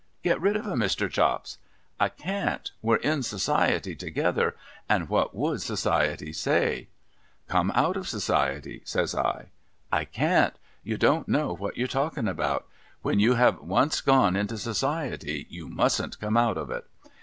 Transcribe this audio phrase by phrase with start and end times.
[0.23, 1.07] 'Get rid of 'em, Mr.
[1.07, 1.59] Chops.''
[1.99, 2.71] I can't.
[2.83, 4.55] '\\'e're in Society together,
[4.89, 6.87] and w hat would Society say?''
[7.47, 9.49] Come out of Society!' says I.'
[10.01, 10.55] I can't.
[10.83, 12.65] You don't know what you're talking about,
[13.05, 16.87] ^^'hen you have once gone into Society, you mustn't come out of it.'